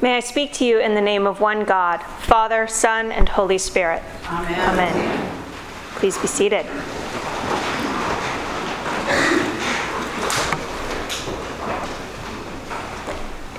[0.00, 3.58] May I speak to you in the name of one God, Father, Son, and Holy
[3.58, 4.00] Spirit.
[4.26, 4.70] Amen.
[4.70, 5.34] Amen.
[5.96, 6.64] Please be seated.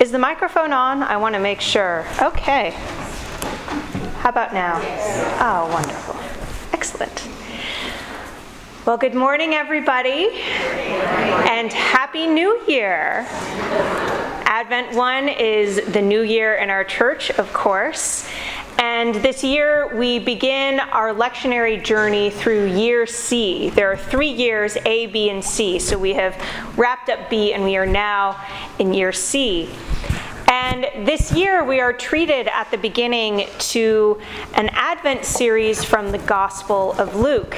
[0.00, 1.02] Is the microphone on?
[1.02, 2.06] I want to make sure.
[2.22, 2.70] Okay.
[4.20, 4.80] How about now?
[5.42, 6.16] Oh, wonderful.
[6.72, 7.28] Excellent.
[8.86, 10.30] Well, good morning, everybody,
[11.50, 13.26] and Happy New Year.
[14.60, 18.28] Advent 1 is the new year in our church, of course.
[18.78, 23.70] And this year we begin our lectionary journey through year C.
[23.70, 25.78] There are three years A, B, and C.
[25.78, 26.36] So we have
[26.76, 28.38] wrapped up B and we are now
[28.78, 29.70] in year C.
[30.46, 34.20] And this year we are treated at the beginning to
[34.52, 37.56] an Advent series from the Gospel of Luke.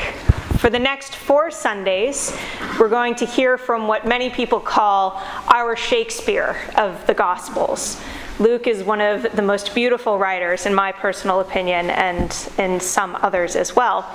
[0.63, 2.33] For the next four Sundays,
[2.79, 5.21] we're going to hear from what many people call
[5.53, 8.01] our Shakespeare of the Gospels.
[8.39, 13.17] Luke is one of the most beautiful writers, in my personal opinion, and in some
[13.23, 14.09] others as well.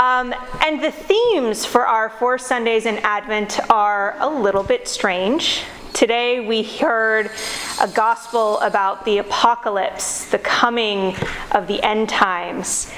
[0.00, 0.32] Um,
[0.64, 5.64] and the themes for our four Sundays in Advent are a little bit strange.
[5.92, 7.32] Today we heard
[7.80, 11.16] a gospel about the apocalypse, the coming
[11.50, 12.92] of the end times.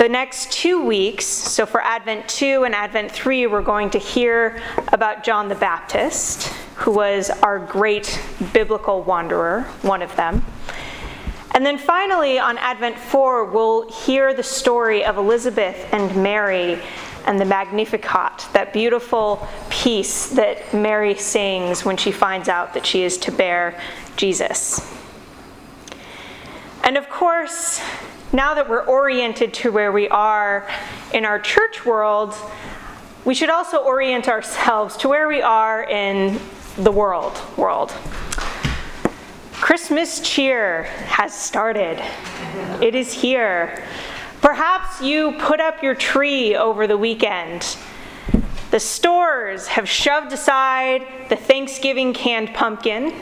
[0.00, 4.62] The next two weeks, so for Advent 2 and Advent 3, we're going to hear
[4.88, 6.44] about John the Baptist,
[6.76, 8.18] who was our great
[8.54, 10.42] biblical wanderer, one of them.
[11.54, 16.80] And then finally, on Advent 4, we'll hear the story of Elizabeth and Mary
[17.26, 23.02] and the Magnificat, that beautiful piece that Mary sings when she finds out that she
[23.02, 23.78] is to bear
[24.16, 24.80] Jesus.
[26.84, 27.82] And of course,
[28.32, 30.68] now that we're oriented to where we are
[31.12, 32.34] in our church world,
[33.24, 36.38] we should also orient ourselves to where we are in
[36.76, 37.92] the world world.
[39.52, 42.02] Christmas cheer has started.
[42.80, 43.84] It is here.
[44.40, 47.76] Perhaps you put up your tree over the weekend.
[48.70, 53.12] The stores have shoved aside the Thanksgiving canned pumpkin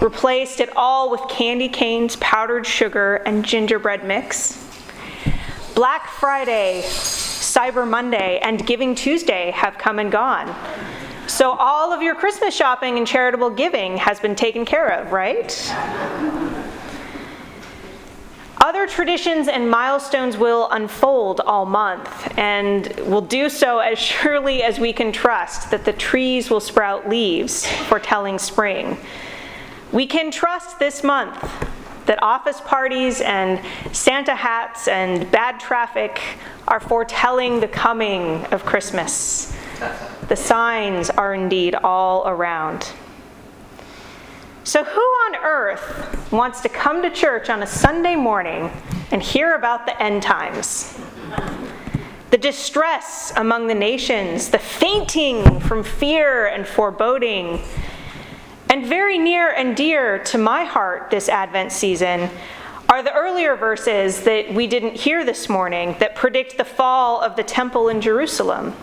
[0.00, 4.62] replaced it all with candy canes, powdered sugar, and gingerbread mix.
[5.74, 10.54] Black Friday, Cyber Monday, and Giving Tuesday have come and gone.
[11.26, 15.50] So all of your Christmas shopping and charitable giving has been taken care of, right?
[18.58, 24.78] Other traditions and milestones will unfold all month, and will do so as surely as
[24.78, 28.96] we can trust that the trees will sprout leaves, foretelling spring.
[29.92, 31.40] We can trust this month
[32.06, 33.60] that office parties and
[33.92, 36.20] Santa hats and bad traffic
[36.66, 39.56] are foretelling the coming of Christmas.
[40.28, 42.92] The signs are indeed all around.
[44.64, 48.70] So, who on earth wants to come to church on a Sunday morning
[49.12, 50.98] and hear about the end times?
[52.30, 57.62] The distress among the nations, the fainting from fear and foreboding,
[58.68, 62.28] and very near and dear to my heart this Advent season
[62.88, 67.36] are the earlier verses that we didn't hear this morning that predict the fall of
[67.36, 68.74] the temple in Jerusalem.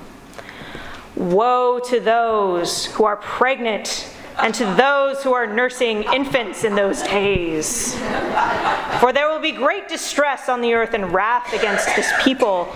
[1.16, 7.01] Woe to those who are pregnant and to those who are nursing infants in those
[7.03, 7.93] days.
[8.99, 12.75] For there will be great distress on the earth and wrath against this people.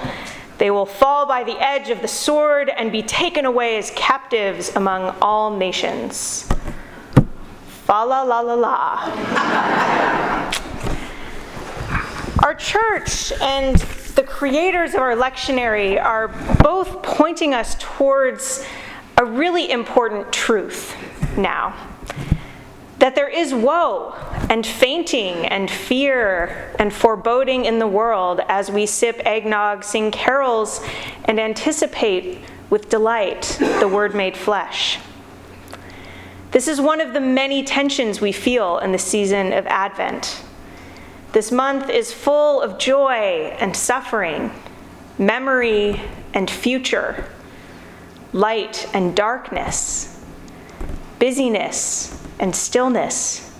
[0.59, 4.75] They will fall by the edge of the sword and be taken away as captives
[4.75, 6.47] among all nations.
[7.87, 9.11] Fa la la la la.
[12.43, 13.77] our church and
[14.15, 16.27] the creators of our lectionary are
[16.61, 18.65] both pointing us towards
[19.15, 20.97] a really important truth
[21.37, 21.73] now
[22.99, 24.13] that there is woe
[24.49, 30.81] and fainting and fear and foreboding in the world as we sip eggnog, sing carols,
[31.23, 32.39] and anticipate
[32.69, 34.99] with delight the Word made flesh.
[36.57, 40.41] This is one of the many tensions we feel in the season of Advent.
[41.31, 44.49] This month is full of joy and suffering,
[45.19, 46.01] memory
[46.33, 47.29] and future,
[48.33, 50.19] light and darkness,
[51.19, 53.55] busyness and stillness,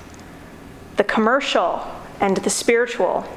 [0.96, 1.86] the commercial
[2.20, 3.32] and the spiritual.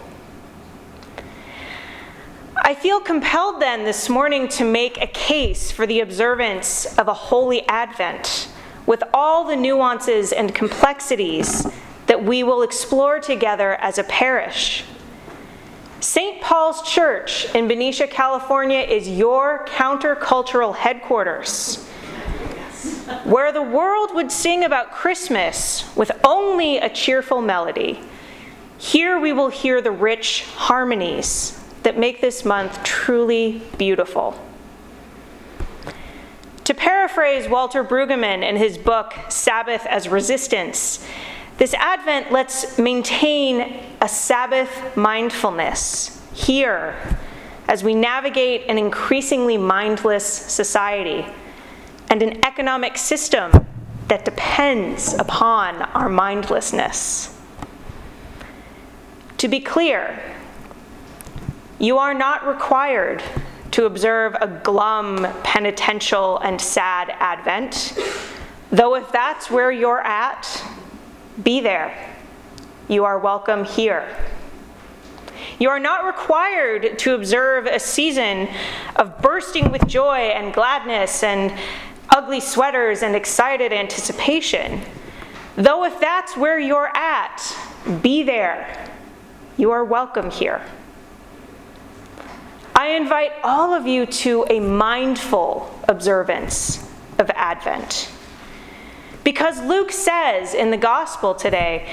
[2.56, 7.14] I feel compelled then this morning to make a case for the observance of a
[7.14, 8.48] holy Advent
[8.86, 11.66] with all the nuances and complexities
[12.06, 14.84] that we will explore together as a parish.
[16.00, 16.40] St.
[16.40, 21.86] Paul's Church in Benicia, California is your countercultural headquarters.
[23.24, 28.00] where the world would sing about Christmas with only a cheerful melody,
[28.78, 34.38] here we will hear the rich harmonies that make this month truly beautiful.
[36.70, 41.04] To paraphrase Walter Brueggemann in his book Sabbath as Resistance,
[41.58, 46.94] this Advent let's maintain a Sabbath mindfulness here
[47.66, 51.26] as we navigate an increasingly mindless society
[52.08, 53.50] and an economic system
[54.06, 57.36] that depends upon our mindlessness.
[59.38, 60.22] To be clear,
[61.80, 63.24] you are not required
[63.72, 67.98] to observe a glum, penitential, and sad Advent,
[68.70, 70.64] though if that's where you're at,
[71.42, 72.16] be there.
[72.88, 74.16] You are welcome here.
[75.58, 78.48] You are not required to observe a season
[78.96, 81.56] of bursting with joy and gladness and
[82.10, 84.80] ugly sweaters and excited anticipation.
[85.56, 87.56] Though, if that's where you're at,
[88.02, 88.88] be there.
[89.56, 90.62] You are welcome here.
[92.90, 96.84] I invite all of you to a mindful observance
[97.18, 98.10] of Advent.
[99.22, 101.88] Because Luke says in the gospel today,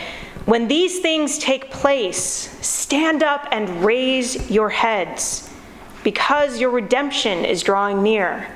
[0.45, 2.17] when these things take place,
[2.65, 5.53] stand up and raise your heads,
[6.03, 8.51] because your redemption is drawing near.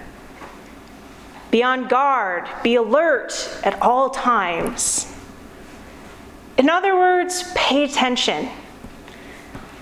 [1.51, 5.15] Be on guard, be alert at all times.
[6.57, 8.49] In other words, pay attention.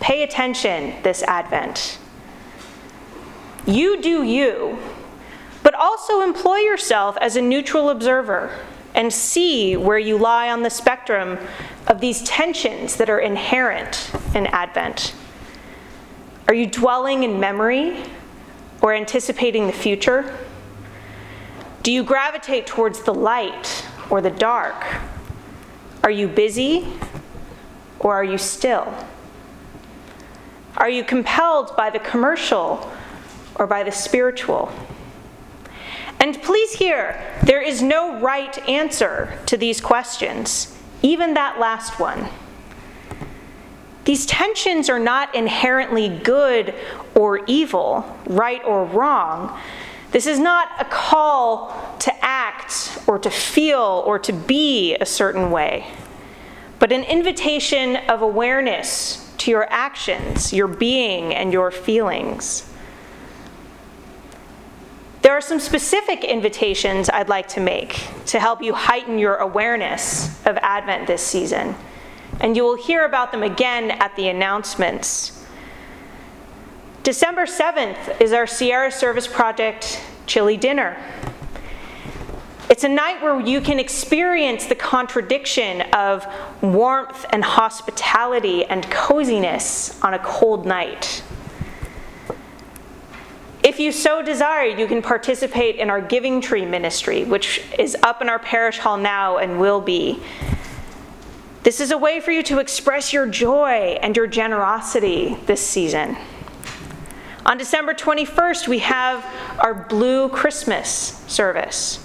[0.01, 1.99] Pay attention this Advent.
[3.65, 4.79] You do you,
[5.63, 8.57] but also employ yourself as a neutral observer
[8.95, 11.37] and see where you lie on the spectrum
[11.87, 15.13] of these tensions that are inherent in Advent.
[16.47, 18.03] Are you dwelling in memory
[18.81, 20.37] or anticipating the future?
[21.83, 24.83] Do you gravitate towards the light or the dark?
[26.03, 26.87] Are you busy
[27.99, 28.91] or are you still?
[30.77, 32.91] Are you compelled by the commercial
[33.59, 34.71] or by the spiritual?
[36.19, 42.27] And please hear, there is no right answer to these questions, even that last one.
[44.03, 46.73] These tensions are not inherently good
[47.15, 49.57] or evil, right or wrong.
[50.11, 55.51] This is not a call to act or to feel or to be a certain
[55.51, 55.85] way,
[56.79, 62.68] but an invitation of awareness to your actions, your being, and your feelings.
[65.39, 70.57] Are some specific invitations I'd like to make to help you heighten your awareness of
[70.57, 71.75] Advent this season,
[72.41, 75.41] and you will hear about them again at the announcements.
[77.03, 80.97] December 7th is our Sierra Service Project Chili Dinner.
[82.69, 86.27] It's a night where you can experience the contradiction of
[86.61, 91.23] warmth and hospitality and coziness on a cold night.
[93.69, 98.19] If you so desire, you can participate in our Giving Tree ministry, which is up
[98.19, 100.19] in our parish hall now and will be.
[101.61, 106.17] This is a way for you to express your joy and your generosity this season.
[107.45, 109.23] On December 21st, we have
[109.59, 112.03] our Blue Christmas service.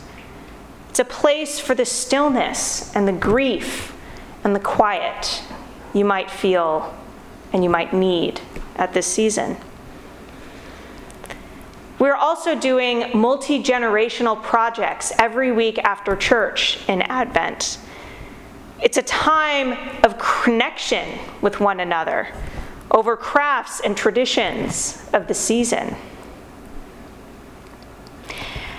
[0.90, 3.96] It's a place for the stillness and the grief
[4.44, 5.42] and the quiet
[5.94, 6.94] you might feel
[7.54, 8.42] and you might need
[8.76, 9.56] at this season.
[12.04, 17.78] We're also doing multi generational projects every week after church in Advent.
[18.82, 19.72] It's a time
[20.04, 22.28] of connection with one another
[22.90, 25.96] over crafts and traditions of the season.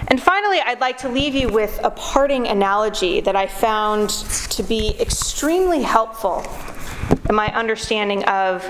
[0.09, 4.11] And finally, I'd like to leave you with a parting analogy that I found
[4.51, 6.45] to be extremely helpful
[7.27, 8.63] in my understanding of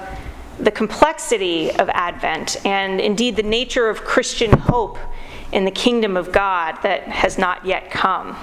[0.60, 4.98] the complexity of Advent and indeed the nature of Christian hope
[5.52, 8.38] in the kingdom of God that has not yet come.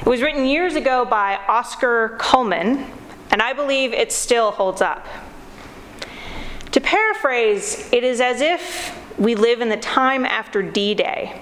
[0.00, 2.90] It was written years ago by Oscar Cullmann,
[3.30, 5.06] and I believe it still holds up.
[6.72, 11.40] To paraphrase, it is as if we live in the time after D Day,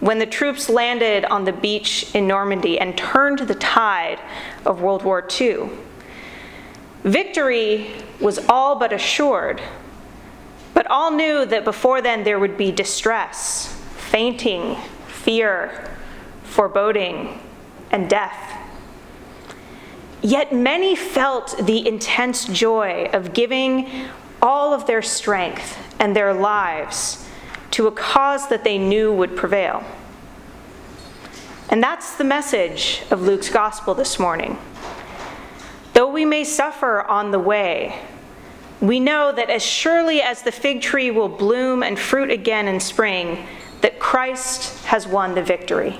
[0.00, 4.20] when the troops landed on the beach in Normandy and turned the tide
[4.64, 5.68] of World War II.
[7.06, 9.62] Victory was all but assured,
[10.74, 14.74] but all knew that before then there would be distress, fainting,
[15.06, 15.88] fear,
[16.42, 17.38] foreboding,
[17.92, 18.60] and death.
[20.20, 24.08] Yet many felt the intense joy of giving
[24.42, 27.24] all of their strength and their lives
[27.70, 29.84] to a cause that they knew would prevail.
[31.68, 34.58] And that's the message of Luke's gospel this morning.
[35.96, 37.98] Though we may suffer on the way,
[38.82, 42.80] we know that as surely as the fig tree will bloom and fruit again in
[42.80, 43.46] spring,
[43.80, 45.98] that Christ has won the victory.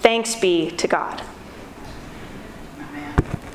[0.00, 1.22] Thanks be to God.